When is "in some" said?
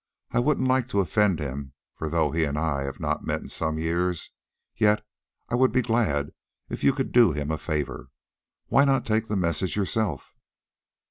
3.41-3.77